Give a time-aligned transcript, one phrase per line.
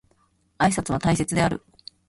[0.57, 1.63] 挨拶は大切である